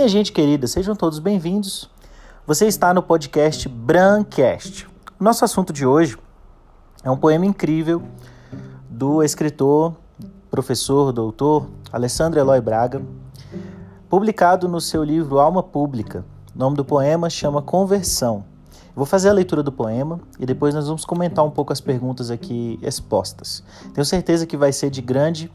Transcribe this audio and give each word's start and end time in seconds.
Minha 0.00 0.08
gente 0.08 0.32
querida, 0.32 0.66
sejam 0.66 0.96
todos 0.96 1.18
bem-vindos. 1.18 1.90
Você 2.46 2.66
está 2.66 2.94
no 2.94 3.02
podcast 3.02 3.68
Brancast. 3.68 4.88
Nosso 5.20 5.44
assunto 5.44 5.74
de 5.74 5.84
hoje 5.84 6.16
é 7.04 7.10
um 7.10 7.18
poema 7.18 7.44
incrível 7.44 8.02
do 8.88 9.22
escritor, 9.22 9.94
professor, 10.50 11.12
doutor 11.12 11.68
Alessandro 11.92 12.40
Eloy 12.40 12.62
Braga, 12.62 13.02
publicado 14.08 14.66
no 14.66 14.80
seu 14.80 15.04
livro 15.04 15.38
Alma 15.38 15.62
Pública. 15.62 16.24
O 16.56 16.58
nome 16.58 16.78
do 16.78 16.84
poema 16.84 17.28
chama 17.28 17.60
Conversão. 17.60 18.42
Vou 18.96 19.04
fazer 19.04 19.28
a 19.28 19.34
leitura 19.34 19.62
do 19.62 19.70
poema 19.70 20.18
e 20.38 20.46
depois 20.46 20.74
nós 20.74 20.86
vamos 20.86 21.04
comentar 21.04 21.44
um 21.44 21.50
pouco 21.50 21.74
as 21.74 21.80
perguntas 21.82 22.30
aqui 22.30 22.78
expostas. 22.80 23.62
Tenho 23.92 24.06
certeza 24.06 24.46
que 24.46 24.56
vai 24.56 24.72
ser 24.72 24.88
de 24.88 25.02
grande 25.02 25.52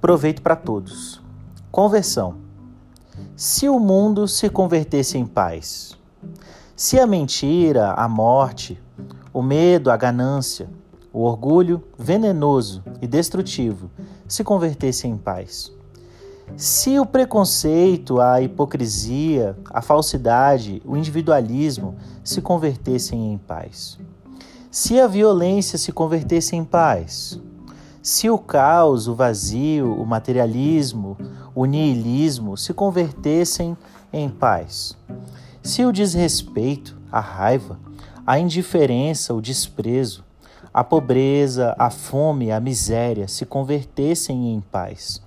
proveito 0.00 0.42
para 0.42 0.56
todos. 0.56 1.22
Conversão. 1.70 2.47
Se 3.36 3.68
o 3.68 3.78
mundo 3.78 4.26
se 4.26 4.48
convertesse 4.48 5.16
em 5.16 5.26
paz, 5.26 5.96
se 6.74 6.98
a 6.98 7.06
mentira, 7.06 7.92
a 7.92 8.08
morte, 8.08 8.80
o 9.32 9.42
medo, 9.42 9.90
a 9.90 9.96
ganância, 9.96 10.68
o 11.12 11.22
orgulho 11.22 11.82
venenoso 11.98 12.82
e 13.00 13.06
destrutivo 13.06 13.90
se 14.26 14.44
convertessem 14.44 15.12
em 15.12 15.16
paz, 15.16 15.72
se 16.56 16.98
o 16.98 17.06
preconceito, 17.06 18.20
a 18.20 18.40
hipocrisia, 18.40 19.56
a 19.70 19.82
falsidade, 19.82 20.82
o 20.84 20.96
individualismo 20.96 21.96
se 22.24 22.40
convertessem 22.40 23.32
em 23.32 23.38
paz, 23.38 23.98
se 24.70 25.00
a 25.00 25.06
violência 25.06 25.78
se 25.78 25.92
convertesse 25.92 26.56
em 26.56 26.64
paz, 26.64 27.40
se 28.02 28.30
o 28.30 28.38
caos, 28.38 29.08
o 29.08 29.14
vazio, 29.14 29.92
o 29.92 30.06
materialismo, 30.06 31.16
o 31.54 31.64
niilismo 31.64 32.56
se 32.56 32.72
convertessem 32.72 33.76
em 34.12 34.28
paz, 34.28 34.96
se 35.62 35.84
o 35.84 35.92
desrespeito, 35.92 36.96
a 37.10 37.20
raiva, 37.20 37.78
a 38.26 38.38
indiferença, 38.38 39.34
o 39.34 39.40
desprezo, 39.40 40.24
a 40.72 40.84
pobreza, 40.84 41.74
a 41.78 41.90
fome, 41.90 42.52
a 42.52 42.60
miséria 42.60 43.26
se 43.26 43.44
convertessem 43.44 44.52
em 44.52 44.60
paz, 44.60 45.20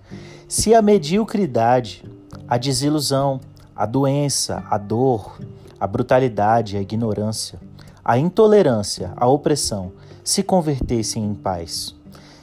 se 0.48 0.74
a 0.74 0.82
mediocridade, 0.82 2.06
a 2.48 2.58
desilusão, 2.58 3.42
a 3.76 3.86
doença, 3.86 4.64
a 4.70 4.78
dor, 4.78 5.40
a 5.80 5.88
brutalidade, 5.88 6.78
a 6.78 6.82
ignorância, 6.82 7.60
a 8.04 8.18
intolerância, 8.18 9.12
a 9.16 9.28
opressão 9.28 9.92
se 10.24 10.42
convertessem 10.42 11.24
em 11.24 11.34
paz 11.34 11.96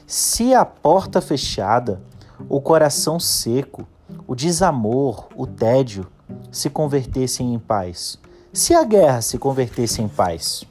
se 0.09 0.55
a 0.55 0.65
porta 0.65 1.21
fechada, 1.21 2.01
o 2.49 2.59
coração 2.59 3.19
seco, 3.19 3.87
o 4.25 4.33
desamor, 4.33 5.27
o 5.35 5.45
tédio 5.45 6.07
se 6.51 6.67
convertessem 6.67 7.53
em 7.53 7.59
paz, 7.59 8.17
se 8.51 8.73
a 8.73 8.83
guerra 8.83 9.21
se 9.21 9.37
convertesse 9.37 10.01
em 10.01 10.07
paz, 10.07 10.63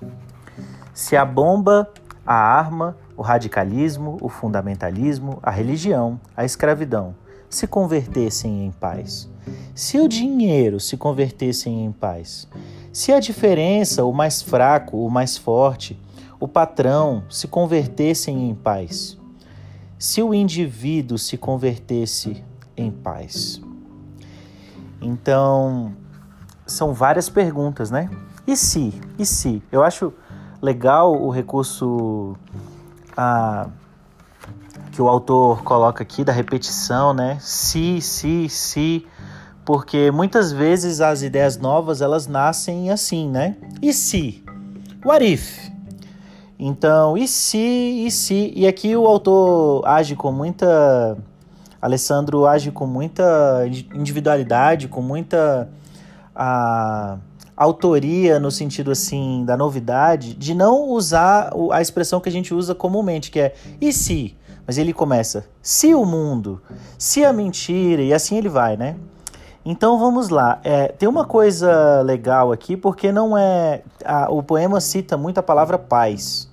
se 0.92 1.16
a 1.16 1.24
bomba, 1.24 1.88
a 2.26 2.34
arma, 2.34 2.96
o 3.16 3.22
radicalismo, 3.22 4.16
o 4.20 4.28
fundamentalismo, 4.28 5.38
a 5.40 5.52
religião, 5.52 6.20
a 6.36 6.44
escravidão 6.44 7.14
se 7.48 7.68
convertessem 7.68 8.66
em 8.66 8.72
paz, 8.72 9.30
se 9.72 10.00
o 10.00 10.08
dinheiro 10.08 10.80
se 10.80 10.96
convertessem 10.96 11.84
em 11.84 11.92
paz, 11.92 12.48
se 12.92 13.12
a 13.12 13.20
diferença, 13.20 14.04
o 14.04 14.12
mais 14.12 14.42
fraco, 14.42 14.96
o 14.96 15.08
mais 15.08 15.36
forte, 15.36 15.96
o 16.40 16.48
patrão 16.48 17.22
se 17.30 17.46
convertessem 17.46 18.50
em 18.50 18.54
paz, 18.56 19.16
se 19.98 20.22
o 20.22 20.32
indivíduo 20.32 21.18
se 21.18 21.36
convertesse 21.36 22.44
em 22.76 22.90
paz? 22.90 23.60
Então, 25.00 25.92
são 26.66 26.92
várias 26.92 27.28
perguntas, 27.28 27.90
né? 27.90 28.08
E 28.46 28.56
se? 28.56 28.94
E 29.18 29.26
se? 29.26 29.62
Eu 29.70 29.82
acho 29.82 30.12
legal 30.60 31.20
o 31.20 31.30
recurso 31.30 32.36
ah, 33.16 33.68
que 34.92 35.02
o 35.02 35.08
autor 35.08 35.62
coloca 35.62 36.02
aqui 36.02 36.24
da 36.24 36.32
repetição, 36.32 37.12
né? 37.12 37.38
Se, 37.40 38.00
se, 38.00 38.48
se, 38.48 39.06
porque 39.64 40.10
muitas 40.10 40.52
vezes 40.52 41.00
as 41.00 41.22
ideias 41.22 41.56
novas 41.56 42.00
elas 42.00 42.26
nascem 42.26 42.90
assim, 42.90 43.28
né? 43.28 43.56
E 43.82 43.92
se? 43.92 44.44
What 45.04 45.24
if? 45.24 45.67
Então, 46.58 47.16
e 47.16 47.28
se, 47.28 47.58
e 47.58 48.10
se. 48.10 48.52
E 48.56 48.66
aqui 48.66 48.96
o 48.96 49.06
autor 49.06 49.86
age 49.86 50.16
com 50.16 50.32
muita. 50.32 51.16
Alessandro 51.80 52.44
age 52.44 52.72
com 52.72 52.86
muita 52.86 53.64
individualidade, 53.94 54.88
com 54.88 55.00
muita 55.00 55.68
a, 56.34 57.18
autoria 57.56 58.38
no 58.38 58.50
sentido 58.50 58.90
assim 58.92 59.44
da 59.44 59.56
novidade, 59.56 60.34
de 60.34 60.54
não 60.54 60.88
usar 60.90 61.52
a 61.72 61.80
expressão 61.80 62.20
que 62.20 62.28
a 62.28 62.32
gente 62.32 62.54
usa 62.54 62.74
comumente, 62.74 63.30
que 63.30 63.40
é 63.40 63.54
e 63.80 63.92
se. 63.92 64.36
Mas 64.66 64.78
ele 64.78 64.92
começa, 64.92 65.46
se 65.62 65.94
o 65.94 66.04
mundo, 66.04 66.60
se 66.98 67.24
a 67.24 67.32
mentira, 67.32 68.02
e 68.02 68.12
assim 68.12 68.36
ele 68.36 68.48
vai, 68.48 68.76
né? 68.76 68.96
Então 69.70 69.98
vamos 69.98 70.30
lá. 70.30 70.58
É, 70.64 70.88
tem 70.88 71.06
uma 71.06 71.26
coisa 71.26 72.00
legal 72.00 72.52
aqui, 72.52 72.74
porque 72.74 73.12
não 73.12 73.36
é. 73.36 73.82
A, 74.02 74.32
o 74.32 74.42
poema 74.42 74.80
cita 74.80 75.14
muito 75.14 75.36
a 75.36 75.42
palavra 75.42 75.78
paz. 75.78 76.48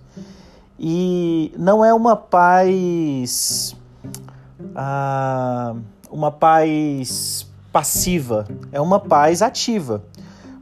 E 0.78 1.50
não 1.58 1.86
é 1.86 1.94
uma 1.94 2.18
paz. 2.18 3.74
Ah, 4.76 5.76
uma 6.12 6.30
paz 6.30 7.48
passiva, 7.72 8.46
é 8.70 8.82
uma 8.82 9.00
paz 9.00 9.42
ativa. 9.42 10.04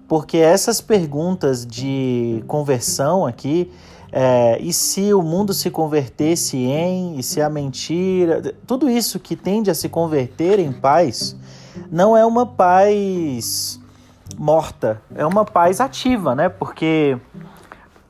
Porque 0.07 0.37
essas 0.37 0.79
perguntas 0.79 1.65
de 1.65 2.43
conversão 2.45 3.25
aqui, 3.25 3.71
é, 4.11 4.59
e 4.61 4.71
se 4.71 5.11
o 5.11 5.23
mundo 5.23 5.55
se 5.55 5.71
convertesse 5.71 6.57
em, 6.57 7.17
e 7.17 7.23
se 7.23 7.41
a 7.41 7.49
mentira, 7.49 8.53
tudo 8.67 8.87
isso 8.87 9.19
que 9.19 9.35
tende 9.35 9.71
a 9.71 9.73
se 9.73 9.89
converter 9.89 10.59
em 10.59 10.71
paz, 10.71 11.35
não 11.91 12.15
é 12.15 12.25
uma 12.25 12.45
paz 12.45 13.79
morta, 14.37 15.01
é 15.15 15.25
uma 15.25 15.45
paz 15.45 15.79
ativa, 15.79 16.35
né? 16.35 16.49
Porque 16.49 17.17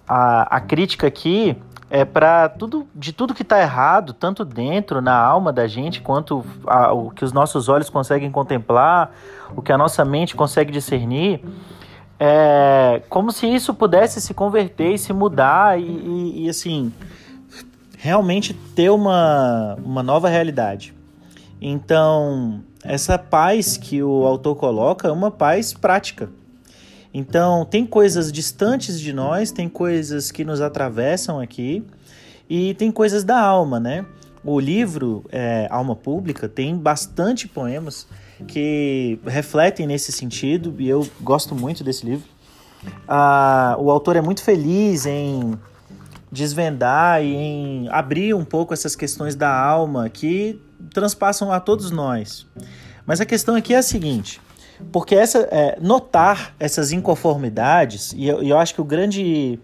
a, 0.08 0.58
a 0.58 0.62
crítica 0.62 1.08
aqui 1.08 1.58
é 1.90 2.04
para 2.04 2.50
tudo 2.50 2.88
de 2.96 3.14
tudo 3.14 3.34
que 3.34 3.44
está 3.44 3.62
errado, 3.62 4.14
tanto 4.14 4.44
dentro 4.44 5.02
na 5.02 5.16
alma 5.16 5.54
da 5.54 5.68
gente 5.68 6.02
quanto 6.02 6.44
a, 6.66 6.92
o 6.92 7.12
que 7.12 7.24
os 7.24 7.32
nossos 7.32 7.70
olhos 7.70 7.90
conseguem 7.90 8.32
contemplar, 8.32 9.12
o 9.56 9.62
que 9.62 9.72
a 9.72 9.78
nossa 9.78 10.04
mente 10.04 10.36
consegue 10.36 10.72
discernir, 10.72 11.44
é 12.20 13.02
como 13.10 13.32
se 13.32 13.48
isso 13.48 13.74
pudesse 13.74 14.22
se 14.22 14.34
converter 14.34 14.94
e 14.94 14.98
se 14.98 15.14
mudar 15.14 15.80
e, 15.80 15.84
e, 15.84 16.46
e 16.46 16.50
assim 16.50 16.92
realmente 18.04 18.54
ter 18.54 18.90
uma, 18.90 19.78
uma 19.82 20.04
nova 20.04 20.28
realidade. 20.28 20.94
Então, 21.62 22.62
essa 22.84 23.18
paz 23.18 23.78
que 23.78 24.04
o 24.04 24.26
autor 24.26 24.56
coloca 24.56 25.08
é 25.08 25.12
uma 25.12 25.32
paz 25.32 25.74
prática 25.74 26.30
então, 27.14 27.64
tem 27.64 27.86
coisas 27.86 28.32
distantes 28.32 29.00
de 29.00 29.14
nós, 29.14 29.52
tem 29.52 29.70
coisas 29.70 30.32
que 30.32 30.44
nos 30.44 30.60
atravessam 30.60 31.40
aqui 31.40 31.84
e 32.50 32.74
tem 32.74 32.92
coisas 32.92 33.24
da 33.24 33.40
alma, 33.40 33.80
né? 33.80 34.04
O 34.44 34.60
livro 34.60 35.24
é, 35.32 35.68
Alma 35.70 35.96
Pública 35.96 36.50
tem 36.50 36.76
bastante 36.76 37.48
poemas 37.48 38.08
que 38.48 39.20
refletem 39.26 39.86
nesse 39.86 40.12
sentido 40.12 40.74
e 40.80 40.90
eu 40.90 41.08
gosto 41.22 41.54
muito 41.54 41.84
desse 41.84 42.04
livro. 42.04 42.28
Ah, 43.08 43.78
o 43.80 43.92
autor 43.92 44.16
é 44.16 44.22
muito 44.22 44.44
feliz 44.44 45.06
em 45.06 45.54
desvendar 46.32 47.24
e 47.24 47.34
em 47.34 47.90
abrir 47.90 48.34
um 48.34 48.44
pouco 48.44 48.74
essas 48.74 48.96
questões 48.96 49.36
da 49.36 49.56
alma 49.56 50.10
que 50.10 50.60
transpassam 50.92 51.52
a 51.52 51.60
todos 51.60 51.92
nós. 51.92 52.48
Mas 53.06 53.22
a 53.22 53.26
questão 53.26 53.56
aqui 53.56 53.74
é 53.74 53.78
a 53.78 53.84
seguinte: 53.84 54.42
porque 54.92 55.16
essa, 55.16 55.40
é, 55.52 55.78
notar 55.80 56.56
essas 56.60 56.92
inconformidades, 56.92 58.14
e 58.14 58.28
eu, 58.28 58.42
eu 58.42 58.58
acho 58.58 58.74
que 58.74 58.82
o 58.82 58.86
grande, 58.86 59.60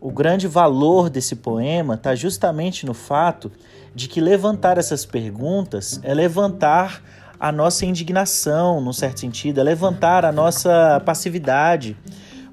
o 0.00 0.10
grande 0.10 0.46
valor 0.46 1.10
desse 1.10 1.36
poema 1.36 1.94
está 1.94 2.14
justamente 2.14 2.86
no 2.86 2.94
fato 2.94 3.50
de 3.94 4.08
que 4.08 4.20
levantar 4.20 4.78
essas 4.78 5.04
perguntas 5.04 6.00
é 6.02 6.14
levantar 6.14 7.02
a 7.38 7.50
nossa 7.50 7.84
indignação, 7.84 8.80
num 8.80 8.92
certo 8.92 9.20
sentido, 9.20 9.60
é 9.60 9.64
levantar 9.64 10.24
a 10.24 10.30
nossa 10.30 11.02
passividade. 11.04 11.96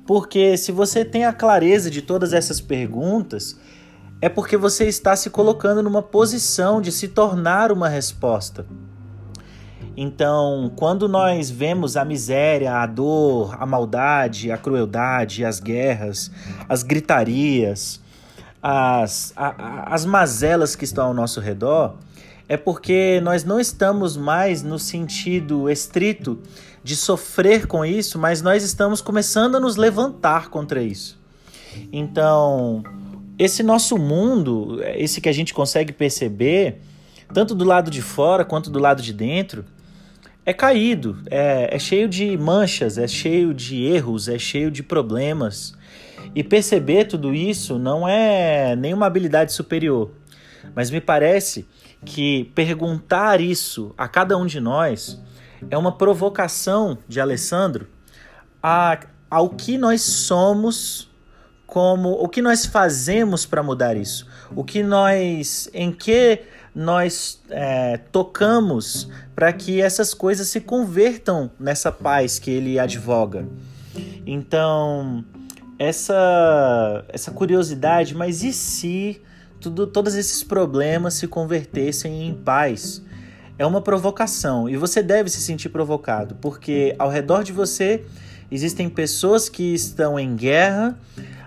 Porque 0.05 0.57
se 0.57 0.71
você 0.71 1.05
tem 1.05 1.25
a 1.25 1.31
clareza 1.31 1.91
de 1.91 2.01
todas 2.01 2.33
essas 2.33 2.59
perguntas, 2.59 3.55
é 4.21 4.27
porque 4.27 4.57
você 4.57 4.85
está 4.85 5.15
se 5.15 5.29
colocando 5.29 5.81
numa 5.81 6.01
posição 6.01 6.81
de 6.81 6.91
se 6.91 7.07
tornar 7.07 7.71
uma 7.71 7.87
resposta. 7.87 8.65
Então, 9.95 10.71
quando 10.75 11.07
nós 11.07 11.49
vemos 11.49 11.97
a 11.97 12.05
miséria, 12.05 12.77
a 12.77 12.85
dor, 12.85 13.55
a 13.59 13.65
maldade, 13.65 14.51
a 14.51 14.57
crueldade, 14.57 15.43
as 15.43 15.59
guerras, 15.59 16.31
as 16.67 16.83
gritarias, 16.83 17.99
as, 18.61 19.33
a, 19.35 19.93
as 19.93 20.05
mazelas 20.05 20.75
que 20.75 20.85
estão 20.85 21.07
ao 21.07 21.13
nosso 21.13 21.39
redor, 21.39 21.95
é 22.47 22.57
porque 22.57 23.19
nós 23.23 23.43
não 23.43 23.59
estamos 23.59 24.17
mais 24.17 24.63
no 24.63 24.79
sentido 24.79 25.69
estrito 25.69 26.39
de 26.83 26.95
sofrer 26.95 27.67
com 27.67 27.85
isso, 27.85 28.17
mas 28.17 28.41
nós 28.41 28.63
estamos 28.63 29.01
começando 29.01 29.55
a 29.55 29.59
nos 29.59 29.75
levantar 29.75 30.49
contra 30.49 30.81
isso. 30.81 31.19
Então, 31.91 32.83
esse 33.39 33.63
nosso 33.63 33.97
mundo, 33.97 34.81
esse 34.95 35.21
que 35.21 35.29
a 35.29 35.31
gente 35.31 35.53
consegue 35.53 35.93
perceber, 35.93 36.81
tanto 37.33 37.55
do 37.55 37.63
lado 37.63 37.89
de 37.89 38.01
fora 38.01 38.43
quanto 38.43 38.69
do 38.69 38.77
lado 38.77 39.01
de 39.01 39.13
dentro, 39.13 39.63
é 40.45 40.51
caído, 40.51 41.17
é, 41.31 41.73
é 41.73 41.79
cheio 41.79 42.09
de 42.09 42.37
manchas, 42.37 42.97
é 42.97 43.07
cheio 43.07 43.53
de 43.53 43.81
erros, 43.85 44.27
é 44.27 44.37
cheio 44.37 44.69
de 44.69 44.83
problemas. 44.83 45.73
E 46.35 46.43
perceber 46.43 47.05
tudo 47.05 47.33
isso 47.33 47.79
não 47.79 48.05
é 48.05 48.75
nenhuma 48.75 49.05
habilidade 49.05 49.53
superior, 49.53 50.11
mas 50.75 50.91
me 50.91 50.99
parece 50.99 51.65
que 52.03 52.51
perguntar 52.53 53.39
isso 53.39 53.93
a 53.97 54.07
cada 54.07 54.37
um 54.37 54.45
de 54.45 54.59
nós 54.59 55.21
é 55.69 55.77
uma 55.77 55.93
provocação 55.93 56.97
de 57.07 57.21
Alessandro 57.21 57.87
a, 58.61 58.99
ao 59.29 59.49
que 59.49 59.77
nós 59.77 60.01
somos 60.01 61.08
como 61.69 62.11
o 62.11 62.27
que 62.27 62.41
nós 62.41 62.65
fazemos 62.65 63.45
para 63.45 63.61
mudar 63.61 63.95
isso, 63.95 64.27
o 64.55 64.63
que 64.63 64.81
nós 64.81 65.69
em 65.73 65.91
que 65.91 66.41
nós 66.73 67.41
é, 67.49 67.97
tocamos 68.11 69.09
para 69.35 69.51
que 69.53 69.81
essas 69.81 70.13
coisas 70.13 70.47
se 70.47 70.61
convertam 70.61 71.51
nessa 71.59 71.91
paz 71.91 72.39
que 72.39 72.49
ele 72.49 72.79
advoga. 72.79 73.47
Então, 74.25 75.23
essa, 75.77 77.05
essa 77.09 77.31
curiosidade, 77.31 78.15
mas 78.15 78.43
e 78.43 78.53
se 78.53 79.21
tudo, 79.59 79.87
todos 79.87 80.15
esses 80.15 80.43
problemas 80.43 81.15
se 81.15 81.27
convertessem 81.27 82.27
em 82.27 82.33
paz? 82.33 83.03
É 83.57 83.65
uma 83.65 83.81
provocação 83.81 84.69
e 84.69 84.77
você 84.77 85.03
deve 85.03 85.29
se 85.29 85.41
sentir 85.41 85.69
provocado, 85.69 86.35
porque 86.35 86.95
ao 86.97 87.09
redor 87.09 87.43
de 87.43 87.51
você 87.51 88.05
existem 88.49 88.89
pessoas 88.89 89.49
que 89.49 89.73
estão 89.73 90.17
em 90.17 90.33
guerra, 90.35 90.97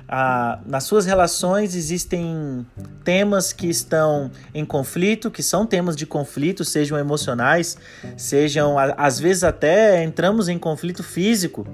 ah, 0.08 0.60
nas 0.66 0.84
suas 0.84 1.06
relações 1.06 1.74
existem 1.74 2.66
temas 3.04 3.52
que 3.52 3.68
estão 3.68 4.30
em 4.54 4.64
conflito, 4.64 5.30
que 5.30 5.42
são 5.42 5.66
temas 5.66 5.96
de 5.96 6.06
conflito, 6.06 6.64
sejam 6.64 6.98
emocionais, 6.98 7.76
sejam 8.16 8.76
às 8.78 9.18
vezes 9.18 9.44
até 9.44 10.02
entramos 10.02 10.48
em 10.48 10.58
conflito 10.58 11.02
físico, 11.02 11.66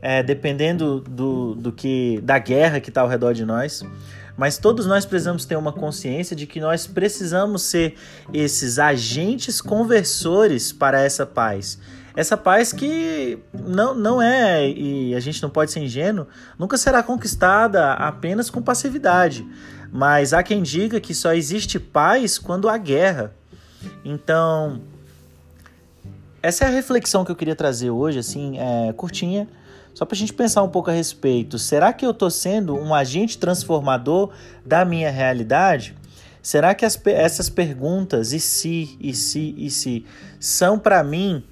é, 0.00 0.22
dependendo 0.22 1.00
do, 1.00 1.54
do 1.54 1.72
que 1.72 2.20
da 2.22 2.38
guerra 2.38 2.80
que 2.80 2.90
está 2.90 3.00
ao 3.00 3.08
redor 3.08 3.32
de 3.32 3.44
nós. 3.44 3.82
Mas 4.36 4.58
todos 4.58 4.86
nós 4.86 5.04
precisamos 5.04 5.44
ter 5.44 5.56
uma 5.56 5.72
consciência 5.72 6.34
de 6.34 6.46
que 6.46 6.60
nós 6.60 6.86
precisamos 6.86 7.62
ser 7.62 7.94
esses 8.32 8.78
agentes 8.78 9.60
conversores 9.60 10.72
para 10.72 11.00
essa 11.00 11.24
paz. 11.24 11.78
Essa 12.16 12.36
paz 12.36 12.72
que 12.72 13.38
não, 13.52 13.94
não 13.94 14.22
é, 14.22 14.68
e 14.68 15.14
a 15.14 15.20
gente 15.20 15.42
não 15.42 15.50
pode 15.50 15.72
ser 15.72 15.80
ingênuo, 15.80 16.26
nunca 16.58 16.76
será 16.76 17.02
conquistada 17.02 17.92
apenas 17.92 18.50
com 18.50 18.62
passividade. 18.62 19.46
Mas 19.92 20.32
há 20.32 20.42
quem 20.42 20.62
diga 20.62 21.00
que 21.00 21.14
só 21.14 21.32
existe 21.32 21.78
paz 21.78 22.38
quando 22.38 22.68
há 22.68 22.76
guerra. 22.76 23.32
Então, 24.04 24.80
essa 26.44 26.66
é 26.66 26.68
a 26.68 26.70
reflexão 26.70 27.24
que 27.24 27.32
eu 27.32 27.36
queria 27.36 27.56
trazer 27.56 27.88
hoje, 27.88 28.18
assim, 28.18 28.58
é, 28.58 28.92
curtinha, 28.92 29.48
só 29.94 30.04
para 30.04 30.14
a 30.14 30.18
gente 30.18 30.34
pensar 30.34 30.62
um 30.62 30.68
pouco 30.68 30.90
a 30.90 30.92
respeito. 30.92 31.58
Será 31.58 31.90
que 31.90 32.04
eu 32.04 32.10
estou 32.10 32.28
sendo 32.28 32.76
um 32.76 32.94
agente 32.94 33.38
transformador 33.38 34.28
da 34.62 34.84
minha 34.84 35.10
realidade? 35.10 35.96
Será 36.42 36.74
que 36.74 36.84
as, 36.84 37.00
essas 37.06 37.48
perguntas, 37.48 38.34
e 38.34 38.40
se, 38.40 38.94
e 39.00 39.14
se, 39.14 39.54
e 39.56 39.70
se, 39.70 40.04
são 40.38 40.78
para 40.78 41.02
mim 41.02 41.42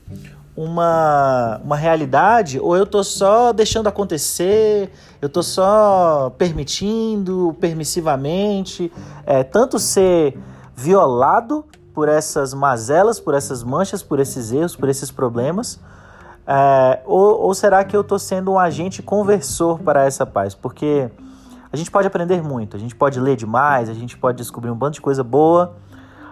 uma, 0.54 1.58
uma 1.64 1.76
realidade 1.76 2.60
ou 2.60 2.76
eu 2.76 2.84
estou 2.84 3.02
só 3.02 3.50
deixando 3.50 3.86
acontecer, 3.86 4.90
eu 5.22 5.28
estou 5.28 5.42
só 5.42 6.28
permitindo 6.36 7.56
permissivamente, 7.58 8.92
é, 9.24 9.42
tanto 9.42 9.78
ser 9.78 10.36
violado 10.76 11.64
por 11.94 12.08
essas 12.08 12.54
mazelas, 12.54 13.20
por 13.20 13.34
essas 13.34 13.62
manchas, 13.62 14.02
por 14.02 14.18
esses 14.18 14.52
erros, 14.52 14.74
por 14.74 14.88
esses 14.88 15.10
problemas, 15.10 15.80
é, 16.46 17.00
ou, 17.04 17.40
ou, 17.40 17.54
será 17.54 17.84
que 17.84 17.96
eu 17.96 18.00
estou 18.00 18.18
sendo 18.18 18.52
um 18.52 18.58
agente 18.58 19.00
conversor 19.02 19.78
para 19.78 20.04
essa 20.04 20.26
paz? 20.26 20.54
Porque 20.54 21.08
a 21.72 21.76
gente 21.76 21.90
pode 21.90 22.06
aprender 22.06 22.42
muito, 22.42 22.76
a 22.76 22.80
gente 22.80 22.96
pode 22.96 23.20
ler 23.20 23.36
demais, 23.36 23.88
a 23.88 23.94
gente 23.94 24.18
pode 24.18 24.38
descobrir 24.38 24.70
um 24.70 24.74
bando 24.74 24.94
de 24.94 25.00
coisa 25.00 25.22
boa, 25.22 25.76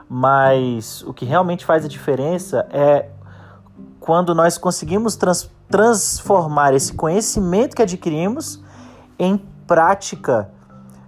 mas 0.09 1.03
o 1.03 1.15
que 1.15 1.25
realmente 1.25 1.65
faz 1.65 1.85
a 1.85 1.89
diferença 1.89 2.67
é 2.71 3.09
quando 4.01 4.35
nós 4.35 4.59
conseguimos 4.59 5.15
trans, 5.15 5.49
transformar 5.69 6.75
esse 6.75 6.93
conhecimento 6.93 7.77
que 7.77 7.83
adquirimos 7.83 8.61
em 9.17 9.37
prática 9.67 10.51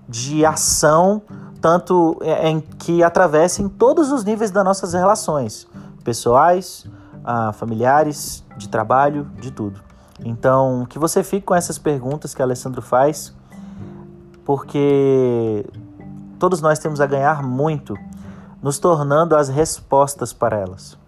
de 0.09 0.47
ação, 0.47 1.23
tanto 1.63 2.19
em 2.43 2.61
que 2.61 3.05
atravessem 3.05 3.69
todos 3.69 4.11
os 4.11 4.25
níveis 4.25 4.51
das 4.51 4.65
nossas 4.65 4.93
relações, 4.95 5.69
pessoais, 6.03 6.85
ah, 7.25 7.53
familiares, 7.53 8.45
de 8.57 8.69
trabalho, 8.69 9.31
de 9.41 9.53
tudo. 9.53 9.81
Então, 10.25 10.85
que 10.91 10.99
você 10.99 11.23
fique 11.23 11.47
com 11.47 11.55
essas 11.55 11.79
perguntas 11.79 12.35
que 12.35 12.43
Alessandro 12.43 12.83
faz, 12.83 13.33
porque 14.45 15.65
todos 16.37 16.61
nós 16.61 16.81
temos 16.81 17.01
a 17.01 17.07
ganhar 17.07 17.45
muito 17.45 17.97
nos 18.61 18.81
tornando 18.81 19.37
as 19.37 19.49
respostas 19.49 20.33
para 20.33 20.59
elas. 20.59 20.99